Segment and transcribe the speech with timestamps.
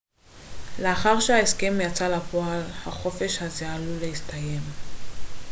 [0.79, 4.61] לאחר שההסכם יצא לפועל החופש הזה עלול להסתיים